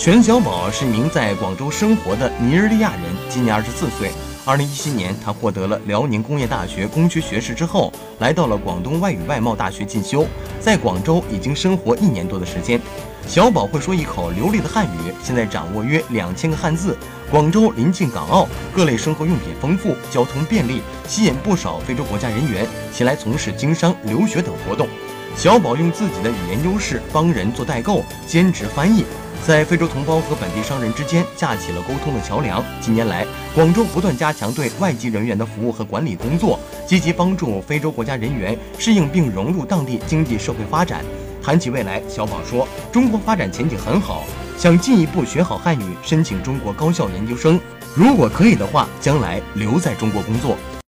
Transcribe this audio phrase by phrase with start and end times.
[0.00, 4.10] 全小宝是一名在广州生活的尼日利亚人，今年二十四岁。
[4.46, 10.26] 二零一七年，他获得了辽宁工业大学工学学士之后，来到了广东外语外贸大学进修，
[10.58, 12.80] 在广州已经生活一年多的时间。
[13.26, 16.96] 小宝会说一口流利的汉语，现在掌握约两千个汉字。
[17.30, 24.88] 广州临近港澳，各类生活用品丰富，交通便利，吸引不少非洲国家人员前来从事经商、留学等活动。
[25.36, 29.04] 小宝用自己的语言优势帮人做代购、兼职翻译。
[29.46, 32.62] 在非洲同胞和本地商人之间架起了沟通的桥梁。
[32.80, 41.04] 近年来，广州不断加强对外籍人员的服务和管理工作，积极帮助非洲国家人员适应并融入当地经济社会发展。
[41.42, 44.24] 谈起未来，小宝说：“中国发展前景很好，
[44.58, 47.58] 想进一步学好汉语，申请中国高校研究生。
[47.94, 50.56] 如果可以的话，将来留在中国工作。”